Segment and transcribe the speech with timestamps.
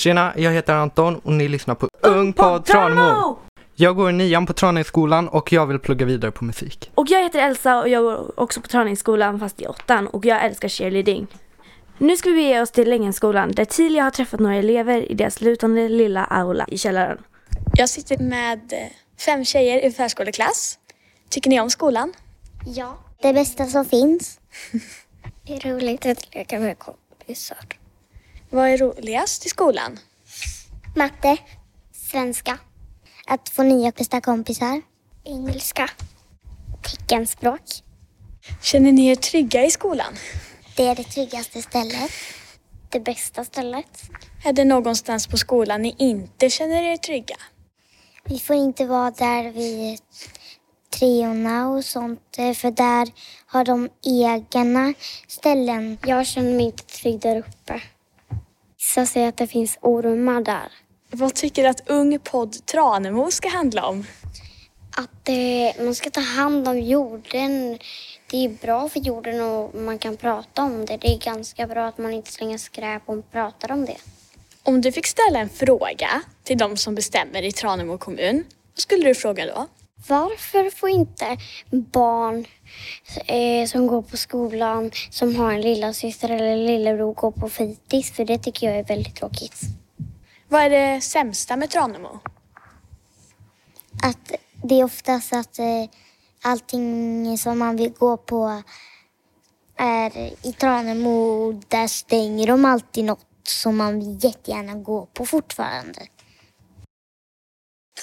[0.00, 3.38] Tjena, jag heter Anton och ni lyssnar på Ung på Tranemo.
[3.74, 6.90] Jag går i nian på Tranängsskolan och jag vill plugga vidare på musik.
[6.94, 10.44] Och jag heter Elsa och jag går också på träningsskolan fast i åttan och jag
[10.44, 11.26] älskar cheerleading.
[11.98, 15.40] Nu ska vi bege oss till Längenskolan där Tilia har träffat några elever i deras
[15.40, 17.18] lutande lilla aula i källaren.
[17.74, 18.78] Jag sitter med eh,
[19.24, 20.78] fem tjejer i förskoleklass.
[21.28, 22.12] Tycker ni om skolan?
[22.66, 22.98] Ja.
[23.22, 24.40] Det bästa som finns.
[25.46, 27.79] det är roligt att leka med kompisar.
[28.52, 29.98] Vad är roligast i skolan?
[30.96, 31.36] Matte.
[31.92, 32.58] Svenska.
[33.26, 34.82] Att få nya bästa kompisar.
[35.24, 35.90] Engelska.
[36.82, 37.60] Teckenspråk.
[38.62, 40.14] Känner ni er trygga i skolan?
[40.76, 42.10] Det är det tryggaste stället.
[42.88, 44.02] Det bästa stället.
[44.44, 47.36] Är det någonstans på skolan ni inte känner er trygga?
[48.24, 50.00] Vi får inte vara där vid
[50.90, 53.08] treorna och sånt eh, för där
[53.46, 54.94] har de egna
[55.26, 55.98] ställen.
[56.06, 57.82] Jag känner mig inte trygg där uppe.
[58.80, 60.72] Vissa säger att det finns ormar där.
[61.10, 64.06] Vad tycker du att Ung podd Tranemo ska handla om?
[64.96, 67.78] Att eh, man ska ta hand om jorden.
[68.30, 70.96] Det är bra för jorden och man kan prata om det.
[70.96, 73.96] Det är ganska bra att man inte slänger skräp och pratar om det.
[74.62, 78.44] Om du fick ställa en fråga till de som bestämmer i Tranemo kommun,
[78.74, 79.66] vad skulle du fråga då?
[80.08, 81.38] Varför får inte
[81.70, 82.44] barn
[83.26, 88.12] eh, som går på skolan, som har en lilla syster eller lillebror gå på fritids?
[88.12, 89.60] För det tycker jag är väldigt tråkigt.
[90.48, 92.18] Vad är det sämsta med Tranemo?
[94.02, 95.84] Att det är oftast att eh,
[96.42, 98.62] allting som man vill gå på
[99.76, 100.16] är
[100.46, 106.00] i Tranemo, där stänger de alltid något som man vill jättegärna gå på fortfarande.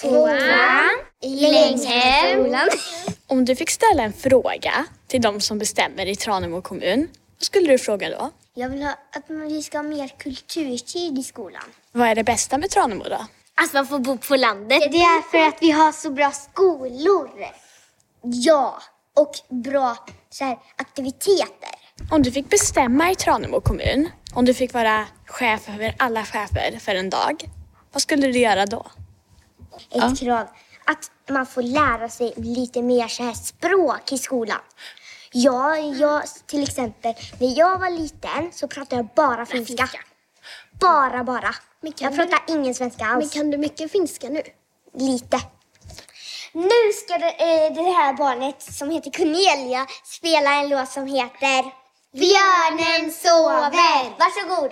[0.01, 2.55] Tvåan i Länghem.
[3.27, 7.07] Om du fick ställa en fråga till de som bestämmer i Tranemo kommun,
[7.37, 8.31] vad skulle du fråga då?
[8.53, 11.63] Jag vill ha, att vi ska ha mer kulturtid i skolan.
[11.91, 13.25] Vad är det bästa med Tranemo då?
[13.63, 14.91] Att man får bo på landet.
[14.91, 17.29] Det är för att vi har så bra skolor.
[18.21, 18.81] Ja,
[19.15, 19.97] och bra
[20.29, 21.75] så här, aktiviteter.
[22.11, 26.79] Om du fick bestämma i Tranemo kommun, om du fick vara chef över alla chefer
[26.79, 27.49] för en dag,
[27.91, 28.85] vad skulle du göra då?
[29.91, 30.47] Ett krav
[30.87, 34.59] att man får lära sig lite mer så här språk i skolan.
[35.31, 39.89] Ja, jag till exempel, när jag var liten så pratade jag bara finska.
[40.79, 41.55] Bara, bara.
[41.81, 43.35] Jag pratar ingen svenska alls.
[43.35, 44.41] Men kan du mycket finska nu?
[44.93, 45.39] Lite.
[46.53, 51.71] Nu ska det, eh, det här barnet som heter Cornelia spela en låt som heter
[52.13, 54.17] Björnen sover.
[54.19, 54.71] Varsågod.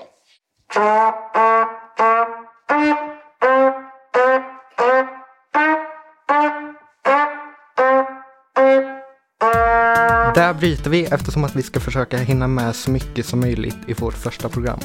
[10.36, 13.94] Där bryter vi eftersom att vi ska försöka hinna med så mycket som möjligt i
[13.94, 14.80] vårt första program.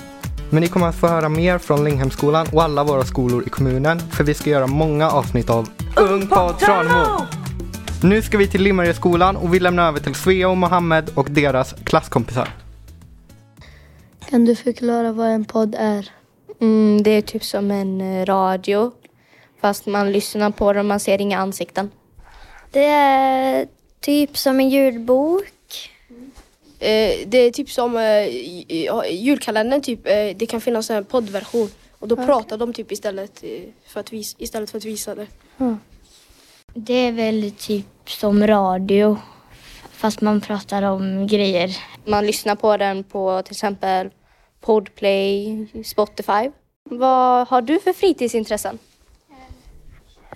[0.51, 3.99] Men ni kommer att få höra mer från Länghemskolan och alla våra skolor i kommunen
[3.99, 7.27] för vi ska göra många avsnitt av Ung på Tranemo!
[8.03, 11.75] Nu ska vi till Limmarödsskolan och vi lämnar över till Svea och Mohammed och deras
[11.85, 12.49] klasskompisar.
[14.29, 16.09] Kan du förklara vad en podd är?
[16.61, 18.93] Mm, det är typ som en eh, radio.
[19.61, 21.91] Fast man lyssnar på den och man ser inga ansikten.
[22.71, 23.67] Det är
[24.01, 25.91] typ som en ljudbok.
[26.79, 31.69] Eh, det är typ som eh, julkalendern, typ, eh, det kan finnas en poddversion.
[31.99, 35.27] Och då pratar de typ istället, eh, för att vis- istället för att visa det.
[36.75, 39.19] Det är väl typ som radio.
[39.93, 41.77] Fast man pratar om grejer.
[42.05, 44.11] Man lyssnar på den på till exempel
[44.61, 46.51] Podplay, Spotify.
[46.91, 48.79] Vad har du för fritidsintressen?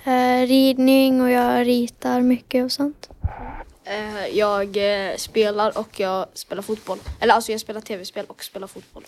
[0.05, 3.11] Eh, ridning och jag ritar mycket och sånt.
[3.85, 4.77] Eh, jag
[5.11, 6.99] eh, spelar och jag spelar fotboll.
[7.21, 9.05] Eller alltså jag spelar tv-spel och spelar fotboll.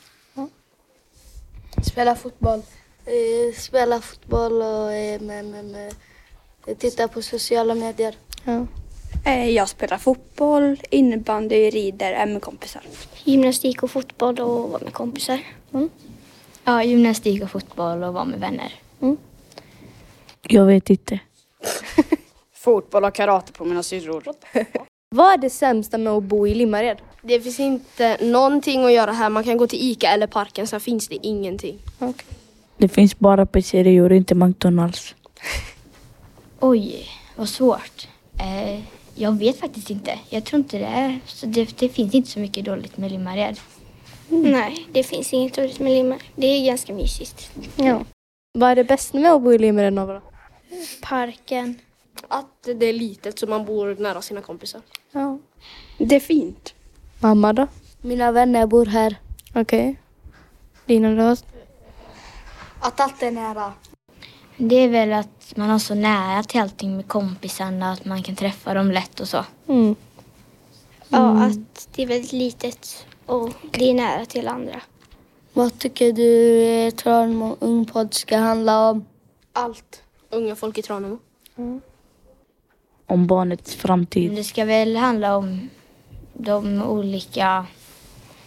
[1.86, 2.62] Spela fotboll.
[3.06, 8.14] Eh, spela fotboll och eh, men, men, eh, titta på sociala medier.
[9.24, 12.82] Eh, Jag spelar fotboll, innebandy, rider, är med kompisar.
[13.24, 15.40] Gymnastik och fotboll och vara med kompisar.
[16.64, 18.72] Ja, gymnastik och fotboll och vara med vänner.
[20.48, 21.20] Jag vet inte.
[22.54, 24.22] Fotboll och karate på mina syrror.
[25.08, 26.98] Vad är det sämsta med att bo i Limmared?
[27.22, 29.30] Det finns inte någonting att göra här.
[29.30, 31.78] Man kan gå till Ica eller parken, sen finns det ingenting.
[32.76, 35.14] Det finns bara pizzerior, inte McDonalds.
[36.60, 38.08] Oj, vad svårt.
[38.40, 38.80] Eh,
[39.14, 40.18] jag vet faktiskt inte.
[40.30, 41.20] Jag tror inte det är.
[41.26, 43.60] Så det, det finns inte så mycket dåligt med Limmared.
[44.28, 46.18] Nej, det finns inget roligt med limmar.
[46.34, 47.50] Det är ganska mysigt.
[47.76, 48.04] Ja.
[48.52, 50.22] Vad är det bästa med att bo i Limmared Nova?
[51.02, 51.80] Parken.
[52.28, 54.80] Att det är litet så man bor nära sina kompisar.
[55.12, 55.38] Ja.
[55.98, 56.74] Det är fint.
[57.20, 57.66] Mamma då?
[58.00, 59.16] Mina vänner bor här.
[59.54, 60.00] Okej.
[60.86, 61.36] Dina då?
[62.80, 63.72] Att allt är nära.
[64.56, 68.36] Det är väl att man har så nära till allting med kompisarna, att man kan
[68.36, 69.44] träffa dem lätt och så.
[71.08, 74.80] Ja, att det är väldigt litet och det är nära till andra.
[75.52, 79.04] Vad tycker du eh, Tranemo Ungpodd ska handla om?
[79.52, 80.02] Allt.
[80.30, 81.18] Unga folk i Tranemo.
[83.06, 84.32] Om barnets framtid.
[84.32, 85.70] Det ska väl handla om
[86.32, 87.66] de olika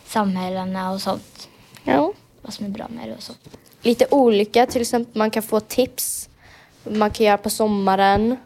[0.05, 1.49] samhällena och sånt.
[1.83, 2.13] Ja.
[2.41, 3.33] Vad som är bra med det och så.
[3.81, 6.29] Lite olika, till exempel man kan få tips.
[6.83, 8.37] Man kan göra på sommaren.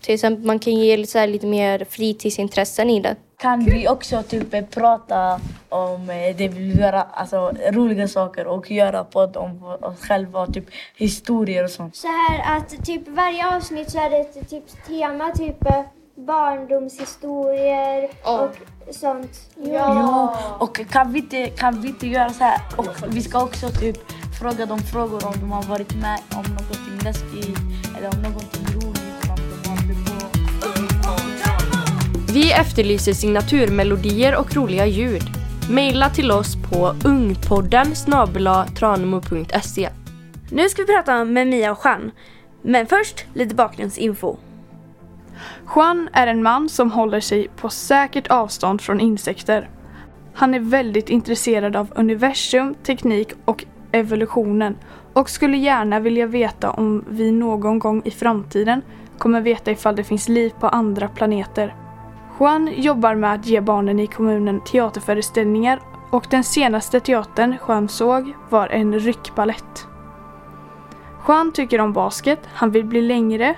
[0.00, 3.16] Till exempel man kan ge lite, så här, lite mer fritidsintressen i det.
[3.38, 8.70] Kan vi också typ prata om eh, det vi vill göra, alltså roliga saker och
[8.70, 10.64] göra podd om oss själva, typ
[10.96, 11.96] historier och sånt.
[11.96, 15.82] Så här att typ varje avsnitt så är det ett typ tema, typ eh,
[16.14, 18.56] barndomshistorier och
[18.94, 19.50] sånt.
[19.56, 20.36] Ja.
[20.60, 22.60] Och kan vi, inte, kan vi inte göra så här?
[22.76, 23.96] Och vi ska också typ
[24.40, 27.58] fråga dem frågor om de har varit med om någonting läskigt
[27.98, 28.77] eller om någonting
[32.32, 35.22] Vi efterlyser signaturmelodier och roliga ljud.
[35.70, 37.86] Maila till oss på ungpodden
[38.74, 39.88] tranemo.se.
[40.50, 42.10] Nu ska vi prata med Mia och Jean.
[42.62, 44.36] Men först lite bakgrundsinfo.
[45.74, 49.70] Juan är en man som håller sig på säkert avstånd från insekter.
[50.34, 54.76] Han är väldigt intresserad av universum, teknik och evolutionen
[55.12, 58.82] och skulle gärna vilja veta om vi någon gång i framtiden
[59.18, 61.74] kommer veta ifall det finns liv på andra planeter.
[62.40, 65.80] Juan jobbar med att ge barnen i kommunen teaterföreställningar
[66.10, 69.86] och den senaste teatern Juan såg var en ryckbalett.
[71.28, 73.54] Juan tycker om basket, han vill bli längre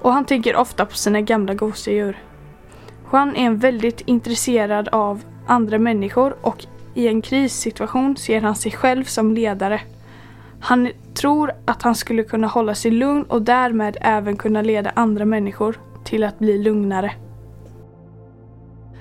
[0.00, 2.18] och han tänker ofta på sina gamla gosedjur.
[3.12, 9.04] Juan är väldigt intresserad av andra människor och i en krissituation ser han sig själv
[9.04, 9.80] som ledare.
[10.60, 15.24] Han tror att han skulle kunna hålla sig lugn och därmed även kunna leda andra
[15.24, 17.12] människor till att bli lugnare.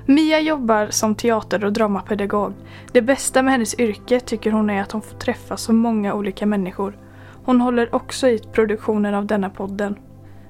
[0.09, 2.54] Mia jobbar som teater och dramapedagog.
[2.92, 6.45] Det bästa med hennes yrke tycker hon är att hon får träffa så många olika
[6.45, 6.98] människor.
[7.45, 9.95] Hon håller också i produktionen av denna podden.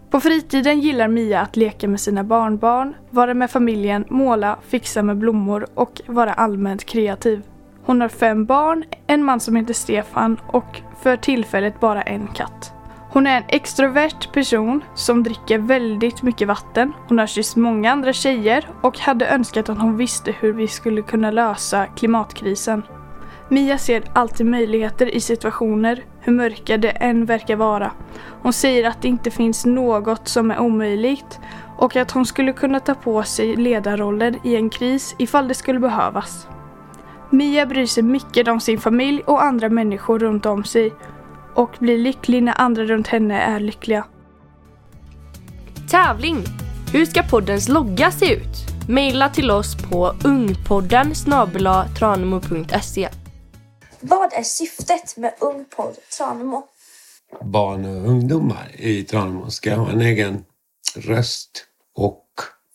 [0.09, 5.17] På fritiden gillar Mia att leka med sina barnbarn, vara med familjen, måla, fixa med
[5.17, 7.41] blommor och vara allmänt kreativ.
[7.83, 12.76] Hon har fem barn, en man som heter Stefan och för tillfället bara en katt.
[13.17, 16.93] Hon är en extrovert person som dricker väldigt mycket vatten.
[17.07, 21.01] Hon har kysst många andra tjejer och hade önskat att hon visste hur vi skulle
[21.01, 22.83] kunna lösa klimatkrisen.
[23.49, 27.91] Mia ser alltid möjligheter i situationer, hur mörka det än verkar vara.
[28.41, 31.39] Hon säger att det inte finns något som är omöjligt
[31.77, 35.79] och att hon skulle kunna ta på sig ledarrollen i en kris ifall det skulle
[35.79, 36.47] behövas.
[37.29, 40.93] Mia bryr sig mycket om sin familj och andra människor runt om sig
[41.57, 44.05] och blir lycklig när andra runt henne är lyckliga.
[45.91, 46.43] Tävling!
[46.93, 48.89] Hur ska poddens logga se ut?
[48.89, 51.13] Maila till oss på ungpodden
[51.99, 53.09] tranemo.se.
[53.99, 56.63] Vad är syftet med Ungpodd Tranemo?
[57.41, 60.43] barn och ungdomar i Tranemo ska ha en egen
[60.95, 62.25] röst och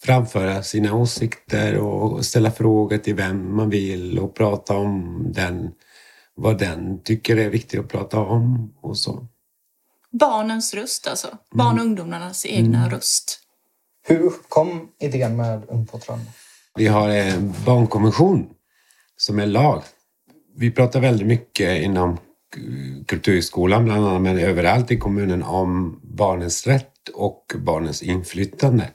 [0.03, 5.71] framföra sina åsikter och ställa frågor till vem man vill och prata om den,
[6.43, 9.27] vad den tycker är viktigt att prata om och så.
[10.11, 11.39] Barnens röst alltså.
[11.55, 13.41] Barn och ungdomarnas egna röst.
[14.07, 16.31] Hur uppkom idén med Ung på Tranemo?
[16.75, 18.51] Vi har en barnkonvention
[19.17, 19.83] som är lag.
[20.57, 22.19] Vi pratar väldigt mycket inom
[23.07, 28.91] kulturskolan bland annat, men överallt i kommunen om barnens rätt och barnens inflytande.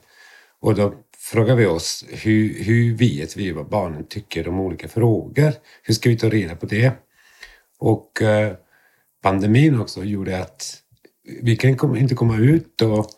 [0.60, 5.52] Och då frågar vi oss, hur, hur vet vi vad barnen tycker om olika frågor?
[5.82, 7.07] Hur ska vi ta reda på det?
[7.78, 8.52] Och eh,
[9.22, 10.82] pandemin också gjorde att
[11.42, 13.10] vi kan inte komma ut och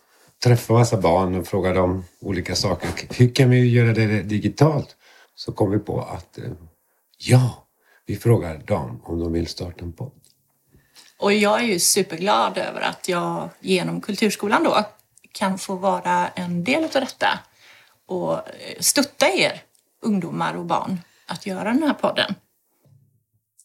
[0.45, 2.91] träffa massa barn och fråga dem olika saker.
[3.19, 4.97] Hur kan vi göra det digitalt?
[5.35, 6.45] Så kom vi på att eh,
[7.19, 7.67] ja,
[8.07, 10.13] vi frågar dem om de vill starta en podd.
[11.19, 14.85] Och jag är ju superglad över att jag genom kulturskolan då
[15.33, 17.39] kan få vara en del av detta
[18.07, 18.41] och eh,
[18.81, 19.63] stötta er
[20.03, 22.35] ungdomar och barn att göra den här podden.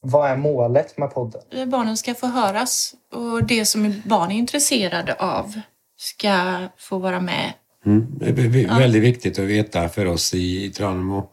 [0.07, 1.69] Vad är målet med podden?
[1.69, 5.61] Barnen ska få höras och det som barn är intresserade av
[5.97, 7.53] ska få vara med.
[7.85, 8.07] Mm.
[8.19, 11.29] Det är väldigt viktigt att veta för oss i Tranemo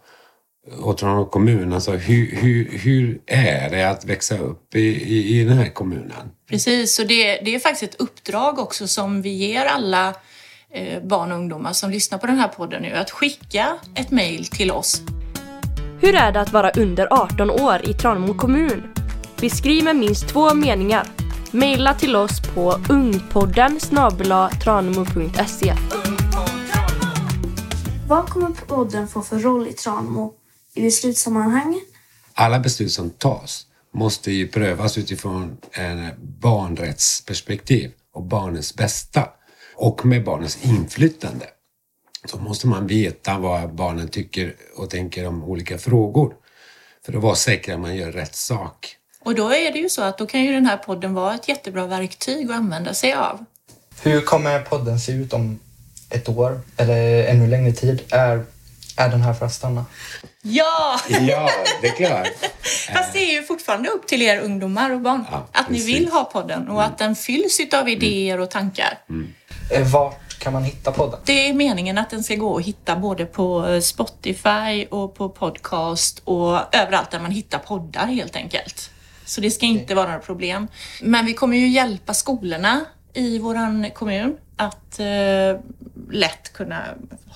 [0.81, 5.45] och Tranemo kommun, alltså hur, hur, hur är det att växa upp i, i, i
[5.45, 6.31] den här kommunen?
[6.49, 10.15] Precis, och det, det är faktiskt ett uppdrag också som vi ger alla
[10.71, 14.47] eh, barn och ungdomar som lyssnar på den här podden nu, att skicka ett mejl
[14.47, 15.03] till oss.
[16.03, 18.83] Hur är det att vara under 18 år i Tranemo kommun?
[19.41, 21.07] Beskriv med minst två meningar.
[21.51, 23.79] Maila till oss på ungpodden
[24.63, 25.75] tranemo.se.
[28.09, 30.35] Vad kommer podden få för roll i Tranemo
[30.75, 31.81] i beslutssammanhang?
[32.35, 39.29] Alla beslut som tas måste ju prövas utifrån en barnrättsperspektiv och barnens bästa
[39.77, 41.47] och med barnens inflytande.
[42.25, 46.35] Så måste man veta vad barnen tycker och tänker om olika frågor
[47.07, 48.97] för att vara säker att man gör rätt sak.
[49.25, 51.49] Och då är det ju så att då kan ju den här podden vara ett
[51.49, 53.45] jättebra verktyg att använda sig av.
[54.03, 55.59] Hur kommer podden se ut om
[56.11, 58.03] ett år eller ännu längre tid?
[58.11, 58.45] Är,
[58.97, 59.85] är den här för att stanna?
[60.43, 61.01] Ja!
[61.09, 61.51] Ja,
[61.83, 62.29] det är klart.
[62.95, 65.25] Fast det är ju fortfarande upp till er ungdomar och barn.
[65.53, 68.99] att ni vill ha podden och att den fylls av idéer och tankar.
[69.71, 71.21] Eh, Vart kan man hitta podden?
[71.25, 75.29] Det är meningen att den ska gå att hitta både på eh, Spotify och på
[75.29, 78.91] podcast och överallt där man hittar poddar helt enkelt.
[79.25, 80.69] Så det ska inte vara några problem.
[81.03, 82.85] Men vi kommer ju hjälpa skolorna
[83.15, 85.07] i våran kommun att eh,
[86.11, 86.83] lätt kunna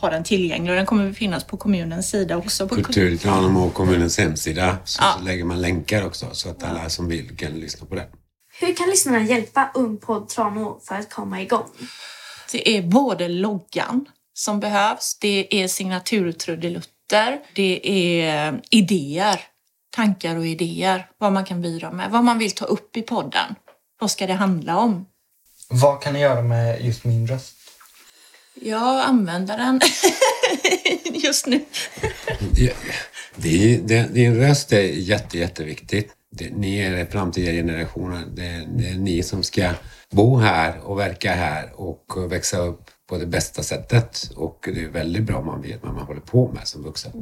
[0.01, 2.69] ha den tillgänglig och den kommer finnas på kommunens sida också.
[2.69, 5.15] På Kultur i Tranemo och kommunens hemsida så, Ja.
[5.19, 8.07] så lägger man länkar också så att alla som vill kan lyssna på det.
[8.61, 11.65] Hur kan lyssnarna hjälpa Ung Podd Tranemo för att komma igång?
[12.53, 19.41] Det är både loggan som behövs, det är signaturtrudelutter, det är idéer,
[19.91, 23.55] tankar och idéer, vad man kan bidra med, vad man vill ta upp i podden.
[24.01, 25.07] Vad ska det handla om?
[25.69, 27.57] Vad kan ni göra med just min röst?
[28.55, 29.81] Jag använder den
[31.23, 31.65] just nu.
[32.51, 32.75] Det
[33.37, 36.16] det, din röst är jätte, jätteviktigt.
[36.31, 38.35] Det, ni är den framtida generationen.
[38.35, 39.71] Det, är- det är ni som ska
[40.11, 44.31] bo här och verka här och växa upp på det bästa sättet.
[44.37, 47.13] Och det är väldigt bra om man vet vad man håller på med som vuxen.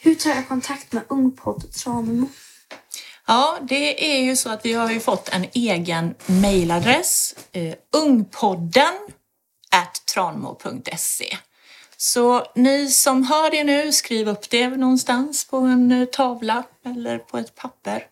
[0.00, 2.28] Hur tar jag kontakt med Ung Podd Tranemo?
[3.26, 8.94] Ja, det är ju så att vi har ju fått en egen mejladress, eh, ungpodden
[10.14, 11.36] tranmo.se.
[11.96, 17.18] Så ni som hör det nu, skriv upp det någonstans på en eh, tavla eller
[17.18, 18.04] på ett papper.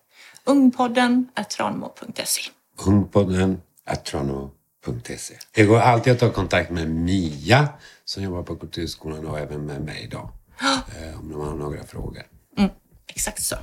[0.45, 2.43] Ungpodden at tranmo.se.
[2.87, 5.35] Ungpodden atrono.se.
[5.53, 7.69] Det går alltid att ta kontakt med Mia
[8.05, 10.31] som jobbar på Kulturskolan och även med mig idag.
[11.03, 12.23] Eh, om man har några frågor.
[12.59, 12.71] Mm,
[13.07, 13.57] exakt så.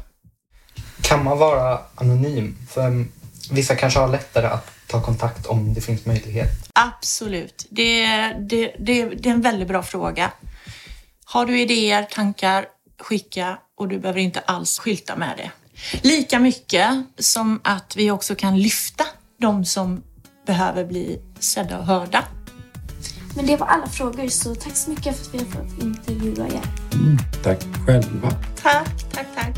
[1.01, 2.57] Kan man vara anonym?
[2.69, 3.05] För
[3.51, 6.49] vissa kanske har lättare att ta kontakt om det finns möjlighet.
[6.73, 7.67] Absolut.
[7.69, 8.05] Det,
[8.39, 10.31] det, det, det är en väldigt bra fråga.
[11.25, 12.65] Har du idéer, tankar,
[12.99, 15.51] skicka och du behöver inte alls skylta med det.
[16.01, 19.03] Lika mycket som att vi också kan lyfta
[19.41, 20.03] de som
[20.45, 22.23] behöver bli sedda och hörda.
[23.35, 26.47] Men det var alla frågor så tack så mycket för att vi har fått intervjua
[26.47, 26.61] er.
[27.43, 28.31] Tack själva.
[28.61, 29.57] Tack, tack, tack.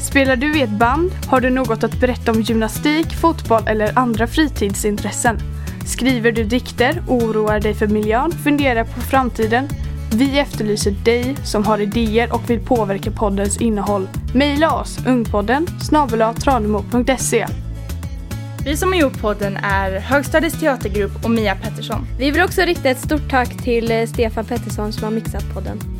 [0.00, 1.12] Spelar du i ett band?
[1.26, 5.38] Har du något att berätta om gymnastik, fotboll eller andra fritidsintressen?
[5.86, 9.68] Skriver du dikter, oroar dig för miljön, funderar på framtiden?
[10.14, 14.08] Vi efterlyser dig som har idéer och vill påverka poddens innehåll.
[14.34, 17.46] Maila oss ungpodden snabel-tranemo.se
[18.64, 22.06] Vi som har gjort podden är Högstadiets teatergrupp och Mia Pettersson.
[22.18, 25.91] Vi vill också rikta ett stort tack till eh, Stefan Pettersson som har mixat podden.